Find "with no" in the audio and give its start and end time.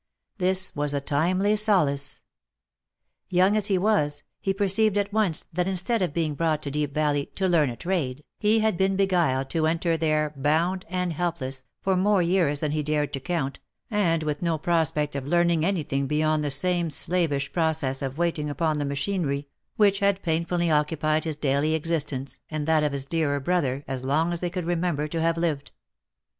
14.23-14.57